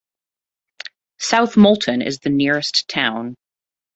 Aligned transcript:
South 1.19 1.53
Molton 1.57 2.01
is 2.03 2.17
the 2.17 2.31
nearest 2.31 2.87
town. 2.87 3.35